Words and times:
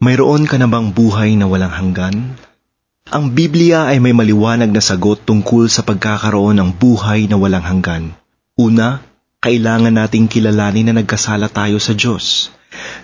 Mayroon 0.00 0.48
ka 0.48 0.56
na 0.56 0.64
bang 0.64 0.96
buhay 0.96 1.36
na 1.36 1.44
walang 1.44 1.76
hanggan? 1.76 2.32
Ang 3.12 3.36
Biblia 3.36 3.84
ay 3.84 4.00
may 4.00 4.16
maliwanag 4.16 4.72
na 4.72 4.80
sagot 4.80 5.28
tungkol 5.28 5.68
sa 5.68 5.84
pagkakaroon 5.84 6.56
ng 6.56 6.72
buhay 6.72 7.28
na 7.28 7.36
walang 7.36 7.60
hanggan. 7.60 8.16
Una, 8.56 9.04
kailangan 9.44 9.92
nating 9.92 10.24
kilalanin 10.32 10.88
na 10.88 11.04
nagkasala 11.04 11.52
tayo 11.52 11.76
sa 11.76 11.92
Diyos. 11.92 12.48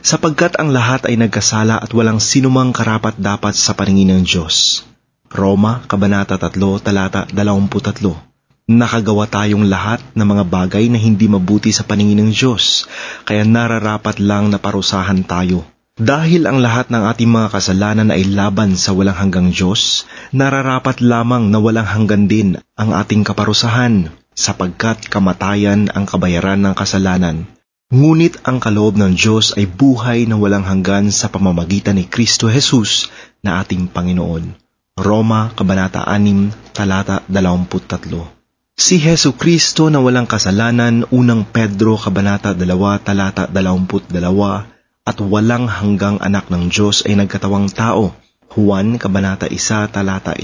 Sapagkat 0.00 0.56
ang 0.56 0.72
lahat 0.72 1.04
ay 1.04 1.20
nagkasala 1.20 1.76
at 1.84 1.92
walang 1.92 2.16
sinumang 2.16 2.72
karapat 2.72 3.20
dapat 3.20 3.52
sa 3.52 3.76
paningin 3.76 4.16
ng 4.16 4.24
Diyos. 4.24 4.80
Roma, 5.28 5.84
Kabanata 5.84 6.40
3, 6.40 6.56
Talata 6.80 7.28
23 7.28 8.72
Nakagawa 8.72 9.28
tayong 9.28 9.68
lahat 9.68 10.00
ng 10.16 10.24
mga 10.24 10.44
bagay 10.48 10.88
na 10.88 10.96
hindi 10.96 11.28
mabuti 11.28 11.76
sa 11.76 11.84
paningin 11.84 12.24
ng 12.24 12.32
Diyos, 12.32 12.88
kaya 13.28 13.44
nararapat 13.44 14.16
lang 14.16 14.48
na 14.48 14.56
parusahan 14.56 15.20
tayo 15.28 15.75
dahil 15.96 16.44
ang 16.44 16.60
lahat 16.60 16.92
ng 16.92 17.08
ating 17.08 17.32
mga 17.32 17.48
kasalanan 17.56 18.12
ay 18.12 18.28
laban 18.28 18.76
sa 18.76 18.92
walang 18.92 19.16
hanggang 19.16 19.48
Diyos, 19.48 20.04
nararapat 20.28 21.00
lamang 21.00 21.48
na 21.48 21.56
walang 21.56 21.88
hanggan 21.88 22.28
din 22.28 22.60
ang 22.76 22.92
ating 22.92 23.24
kaparusahan, 23.24 24.12
sapagkat 24.36 25.08
kamatayan 25.08 25.88
ang 25.96 26.04
kabayaran 26.04 26.60
ng 26.60 26.76
kasalanan. 26.76 27.48
Ngunit 27.88 28.44
ang 28.44 28.60
kaloob 28.60 29.00
ng 29.00 29.16
Diyos 29.16 29.56
ay 29.56 29.64
buhay 29.64 30.28
na 30.28 30.36
walang 30.36 30.68
hanggan 30.68 31.08
sa 31.08 31.32
pamamagitan 31.32 31.96
ni 31.96 32.04
Kristo 32.04 32.52
Jesus 32.52 33.08
na 33.40 33.64
ating 33.64 33.88
Panginoon. 33.88 34.52
Roma, 35.00 35.48
Kabanata 35.56 36.04
6, 36.04 36.76
Talata 36.76 37.24
23 37.24 38.76
Si 38.76 39.00
Heso 39.00 39.32
Kristo 39.32 39.88
na 39.88 40.04
walang 40.04 40.28
kasalanan, 40.28 41.08
unang 41.08 41.48
Pedro, 41.48 41.96
Kabanata 41.96 42.52
2, 42.52 42.68
Talata 43.00 43.48
22, 43.48 44.75
at 45.06 45.22
walang 45.22 45.70
hanggang 45.70 46.18
anak 46.18 46.50
ng 46.50 46.66
Diyos 46.66 47.06
ay 47.06 47.14
nagkatawang 47.14 47.70
tao. 47.70 48.10
Juan, 48.50 48.98
Kabanata 48.98 49.46
1, 49.46 49.94
Talata 49.94 50.34
1 50.34 50.42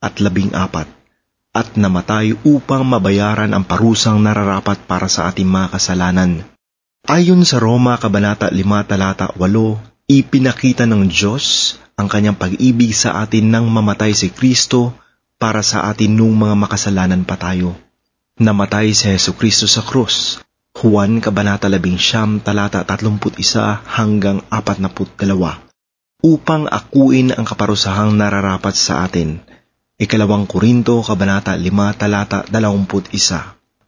at 0.00 0.14
14 0.16 0.56
at 1.54 1.68
namatay 1.78 2.34
upang 2.42 2.82
mabayaran 2.82 3.52
ang 3.54 3.62
parusang 3.62 4.18
nararapat 4.18 4.88
para 4.88 5.06
sa 5.06 5.30
ating 5.30 5.46
mga 5.46 5.76
kasalanan. 5.76 6.42
Ayon 7.04 7.44
sa 7.44 7.60
Roma, 7.60 8.00
Kabanata 8.00 8.48
5, 8.48 8.64
Talata 8.88 9.30
8, 9.36 10.08
ipinakita 10.08 10.88
ng 10.88 11.04
Diyos 11.06 11.76
ang 11.94 12.08
kanyang 12.10 12.34
pag-ibig 12.34 12.96
sa 12.96 13.22
atin 13.22 13.52
nang 13.52 13.68
mamatay 13.70 14.16
si 14.16 14.32
Kristo 14.32 14.96
para 15.36 15.60
sa 15.60 15.86
atin 15.92 16.16
nung 16.16 16.34
mga 16.34 16.56
makasalanan 16.56 17.22
pa 17.22 17.36
tayo. 17.36 17.76
Namatay 18.40 18.90
si 18.96 19.12
Yesu 19.12 19.36
Kristo 19.38 19.70
sa 19.70 19.84
krus 19.84 20.43
Juan 20.84 21.16
Kabanata 21.24 21.72
11 21.72 22.44
talata 22.44 22.84
31 22.84 23.16
hanggang 23.88 24.44
42 24.52 25.16
upang 26.20 26.68
akuin 26.68 27.32
ang 27.32 27.48
kaparusahang 27.48 28.12
nararapat 28.12 28.76
sa 28.76 29.08
atin. 29.08 29.40
Ikalawang 29.96 30.44
Korinto 30.44 31.00
Kabanata 31.00 31.56
5 31.56 31.72
talata 31.96 32.44
21 32.52 33.16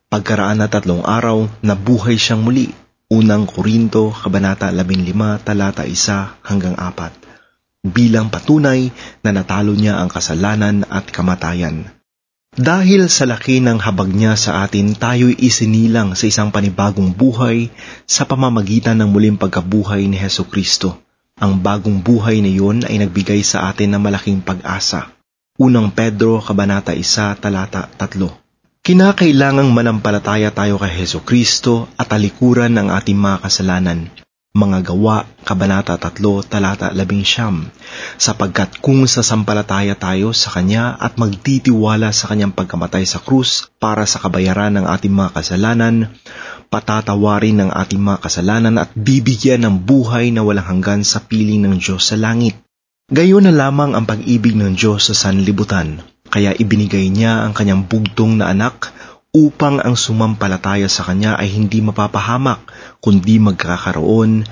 Pagkaraan 0.08 0.64
na 0.64 0.72
tatlong 0.72 1.04
araw, 1.04 1.44
nabuhay 1.60 2.16
siyang 2.16 2.40
muli. 2.40 2.72
Unang 3.12 3.44
Korinto 3.44 4.08
Kabanata 4.16 4.72
15 4.72 5.44
talata 5.44 5.84
1 5.84 6.48
hanggang 6.48 6.80
4 6.80 7.92
bilang 7.92 8.32
patunay 8.32 8.88
na 9.20 9.36
natalo 9.36 9.76
niya 9.76 10.00
ang 10.00 10.08
kasalanan 10.08 10.88
at 10.88 11.12
kamatayan. 11.12 11.92
Dahil 12.56 13.12
sa 13.12 13.28
laki 13.28 13.60
ng 13.60 13.84
habag 13.84 14.16
niya 14.16 14.32
sa 14.32 14.64
atin, 14.64 14.96
tayo'y 14.96 15.36
isinilang 15.44 16.16
sa 16.16 16.24
isang 16.24 16.48
panibagong 16.48 17.12
buhay 17.12 17.68
sa 18.08 18.24
pamamagitan 18.24 18.96
ng 18.96 19.12
muling 19.12 19.36
pagkabuhay 19.36 20.08
ni 20.08 20.16
Heso 20.16 20.48
Kristo. 20.48 20.96
Ang 21.36 21.60
bagong 21.60 22.00
buhay 22.00 22.40
na 22.40 22.48
iyon 22.48 22.88
ay 22.88 22.96
nagbigay 23.04 23.44
sa 23.44 23.68
atin 23.68 23.92
ng 23.92 24.00
malaking 24.00 24.40
pag-asa. 24.40 25.12
Unang 25.60 25.92
Pedro, 25.92 26.40
Kabanata 26.40 26.96
1, 26.96 27.44
Talata 27.44 27.92
3 27.92 28.80
Kinakailangang 28.80 29.68
manampalataya 29.76 30.48
tayo 30.48 30.80
kay 30.80 31.04
Heso 31.04 31.20
Kristo 31.20 31.92
at 32.00 32.08
talikuran 32.08 32.72
ang 32.80 32.88
ating 32.88 33.20
mga 33.20 33.44
kasalanan 33.44 34.08
mga 34.56 34.80
gawa, 34.88 35.28
Kabanata 35.44 36.00
3, 36.00 36.16
talata 36.48 36.88
11, 36.90 37.68
sapagkat 38.16 38.80
kung 38.80 39.04
sasampalataya 39.04 39.92
tayo 39.94 40.32
sa 40.32 40.48
Kanya 40.48 40.96
at 40.96 41.20
magtitiwala 41.20 42.10
sa 42.16 42.32
Kanyang 42.32 42.56
pagkamatay 42.56 43.04
sa 43.04 43.20
krus 43.20 43.68
para 43.76 44.08
sa 44.08 44.16
kabayaran 44.18 44.80
ng 44.80 44.88
ating 44.88 45.12
mga 45.12 45.36
kasalanan, 45.36 46.08
patatawarin 46.72 47.60
ng 47.62 47.70
ating 47.70 48.00
mga 48.00 48.18
kasalanan 48.24 48.80
at 48.80 48.90
bibigyan 48.96 49.68
ng 49.68 49.84
buhay 49.84 50.32
na 50.32 50.40
walang 50.42 50.80
hanggan 50.80 51.04
sa 51.04 51.20
piling 51.20 51.62
ng 51.68 51.76
Diyos 51.76 52.08
sa 52.08 52.16
langit. 52.16 52.56
Gayon 53.06 53.46
na 53.46 53.54
lamang 53.54 53.94
ang 53.94 54.02
pag-ibig 54.02 54.58
ng 54.58 54.74
Diyos 54.74 55.06
sa 55.06 55.14
sanlibutan, 55.14 56.02
kaya 56.26 56.50
ibinigay 56.50 57.06
niya 57.06 57.46
ang 57.46 57.54
kanyang 57.54 57.86
bugtong 57.86 58.42
na 58.42 58.50
anak 58.50 58.90
upang 59.36 59.84
ang 59.84 60.00
sumampalataya 60.00 60.88
sa 60.88 61.04
Kanya 61.04 61.36
ay 61.36 61.52
hindi 61.52 61.84
mapapahamak, 61.84 62.72
kundi 63.04 63.36
magkakaroon 63.36 64.48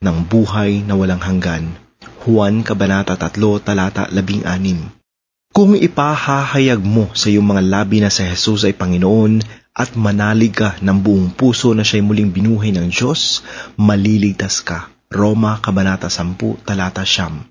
ng 0.00 0.16
buhay 0.24 0.80
na 0.88 0.96
walang 0.96 1.20
hanggan. 1.20 1.76
Juan 2.24 2.64
Kabanata 2.64 3.12
3, 3.20 3.36
Talata 3.60 4.08
16 4.08 5.52
Kung 5.52 5.76
ipahahayag 5.76 6.80
mo 6.80 7.12
sa 7.12 7.28
iyong 7.28 7.44
mga 7.44 7.62
labi 7.68 8.00
na 8.00 8.08
si 8.08 8.24
Jesus 8.24 8.64
ay 8.64 8.72
Panginoon 8.72 9.44
at 9.76 9.92
manalig 10.00 10.56
ka 10.56 10.80
ng 10.80 10.98
buong 11.04 11.28
puso 11.36 11.76
na 11.76 11.84
siya'y 11.84 12.00
muling 12.00 12.32
binuhay 12.32 12.72
ng 12.72 12.88
Diyos, 12.88 13.44
maliligtas 13.76 14.64
ka. 14.64 14.88
Roma 15.12 15.60
Kabanata 15.62 16.08
10, 16.10 16.66
Talata 16.66 17.06
Siyam 17.06 17.46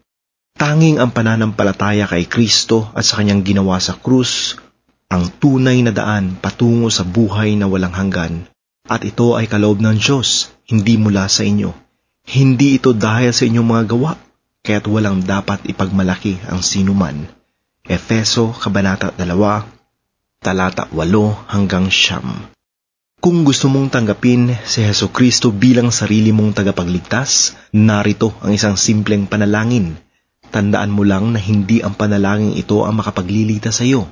Tanging 0.56 1.00
ang 1.00 1.12
pananampalataya 1.12 2.04
kay 2.08 2.28
Kristo 2.28 2.92
at 2.92 3.08
sa 3.08 3.22
kanyang 3.22 3.48
ginawa 3.48 3.80
sa 3.80 3.96
krus 3.96 4.60
ang 5.06 5.30
tunay 5.30 5.86
na 5.86 5.94
daan 5.94 6.34
patungo 6.34 6.90
sa 6.90 7.06
buhay 7.06 7.54
na 7.54 7.70
walang 7.70 7.94
hanggan. 7.94 8.50
At 8.86 9.06
ito 9.06 9.38
ay 9.38 9.50
kaloob 9.50 9.82
ng 9.82 9.98
Diyos, 9.98 10.54
hindi 10.70 10.98
mula 10.98 11.26
sa 11.30 11.46
inyo. 11.46 11.74
Hindi 12.26 12.78
ito 12.78 12.94
dahil 12.94 13.34
sa 13.34 13.46
inyong 13.46 13.70
mga 13.70 13.84
gawa, 13.90 14.12
kaya't 14.66 14.86
walang 14.90 15.22
dapat 15.22 15.66
ipagmalaki 15.70 16.42
ang 16.50 16.62
sinuman. 16.66 17.30
Efeso, 17.86 18.50
Kabanata 18.50 19.14
2, 19.14 20.42
talata 20.42 20.90
8 20.90 21.54
hanggang 21.54 21.90
siyam. 21.90 22.50
Kung 23.22 23.42
gusto 23.42 23.70
mong 23.70 23.90
tanggapin 23.90 24.54
si 24.66 24.86
Heso 24.86 25.10
Kristo 25.10 25.50
bilang 25.50 25.90
sarili 25.90 26.30
mong 26.30 26.62
tagapagligtas, 26.62 27.58
narito 27.74 28.34
ang 28.42 28.54
isang 28.54 28.78
simpleng 28.78 29.26
panalangin. 29.26 29.98
Tandaan 30.54 30.94
mo 30.94 31.02
lang 31.02 31.34
na 31.34 31.42
hindi 31.42 31.82
ang 31.82 31.98
panalangin 31.98 32.54
ito 32.54 32.86
ang 32.86 33.02
makapagliligtas 33.02 33.82
sa 33.82 33.86
iyo 33.86 34.06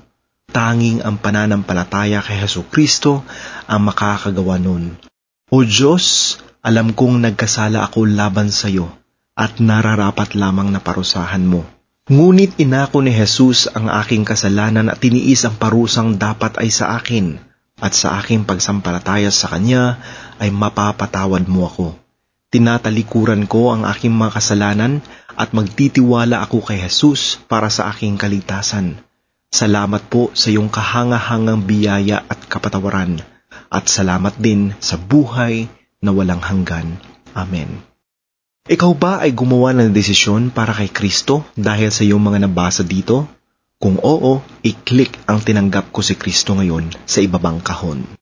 Tanging 0.53 1.01
ang 1.01 1.17
pananampalataya 1.17 2.19
kay 2.19 2.43
Heso 2.43 2.67
Kristo 2.67 3.23
ang 3.65 3.87
makakagawa 3.87 4.59
nun. 4.59 4.99
O 5.47 5.63
Diyos, 5.63 6.35
alam 6.59 6.91
kong 6.91 7.23
nagkasala 7.23 7.81
ako 7.87 8.05
laban 8.09 8.51
sa 8.51 8.67
iyo 8.67 8.91
at 9.33 9.63
nararapat 9.63 10.35
lamang 10.35 10.69
na 10.69 10.83
parusahan 10.83 11.41
mo. 11.47 11.63
Ngunit 12.11 12.59
inako 12.59 12.99
ni 12.99 13.15
Jesus 13.15 13.71
ang 13.71 13.87
aking 13.87 14.27
kasalanan 14.27 14.91
at 14.91 14.99
tiniis 14.99 15.47
ang 15.47 15.55
parusang 15.55 16.19
dapat 16.19 16.59
ay 16.59 16.67
sa 16.67 16.99
akin 16.99 17.39
at 17.79 17.95
sa 17.95 18.19
aking 18.19 18.43
pagsampalataya 18.43 19.31
sa 19.31 19.47
Kanya 19.47 20.03
ay 20.43 20.51
mapapatawad 20.51 21.47
mo 21.47 21.71
ako. 21.71 21.95
Tinatalikuran 22.51 23.47
ko 23.47 23.71
ang 23.71 23.87
aking 23.87 24.11
mga 24.11 24.37
kasalanan 24.37 24.99
at 25.33 25.55
magtitiwala 25.55 26.43
ako 26.43 26.61
kay 26.61 26.83
Jesus 26.83 27.39
para 27.47 27.71
sa 27.71 27.89
aking 27.89 28.19
kalitasan 28.19 28.99
Salamat 29.53 30.09
po 30.09 30.33
sa 30.33 30.49
iyong 30.49 30.65
kahangahangang 30.65 31.61
biyaya 31.69 32.25
at 32.25 32.41
kapatawaran 32.49 33.21
at 33.69 33.85
salamat 33.85 34.33
din 34.41 34.73
sa 34.81 34.97
buhay 34.97 35.69
na 36.01 36.09
walang 36.09 36.41
hanggan. 36.41 36.97
Amen. 37.37 37.85
Ikaw 38.65 38.91
ba 38.97 39.21
ay 39.21 39.29
gumawa 39.29 39.77
ng 39.77 39.93
desisyon 39.93 40.49
para 40.49 40.73
kay 40.73 40.89
Kristo 40.89 41.45
dahil 41.53 41.93
sa 41.93 42.01
iyong 42.01 42.17
mga 42.17 42.49
nabasa 42.49 42.81
dito? 42.81 43.29
Kung 43.77 44.01
oo, 44.01 44.41
i-click 44.65 45.21
ang 45.29 45.37
tinanggap 45.43 45.93
ko 45.93 46.01
si 46.01 46.17
Kristo 46.17 46.57
ngayon 46.57 46.89
sa 47.05 47.21
ibabang 47.21 47.61
kahon. 47.61 48.09